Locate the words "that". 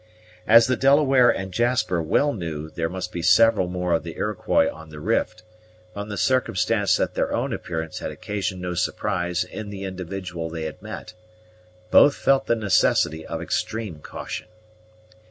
6.97-7.13